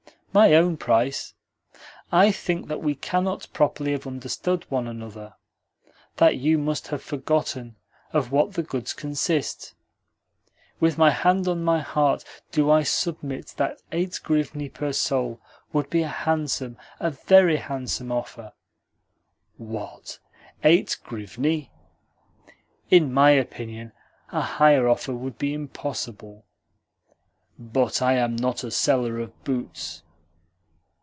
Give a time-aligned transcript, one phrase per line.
[0.33, 1.33] "My own price?
[2.09, 5.35] I think that we cannot properly have understood one another
[6.15, 7.75] that you must have forgotten
[8.13, 9.73] of what the goods consist.
[10.79, 15.41] With my hand on my heart do I submit that eight grivni per soul
[15.73, 18.53] would be a handsome, a VERY handsome, offer."
[19.57, 20.17] "What?
[20.63, 21.71] Eight grivni?"
[22.89, 23.91] "In my opinion,
[24.31, 26.45] a higher offer would be impossible."
[27.59, 30.03] "But I am not a seller of boots."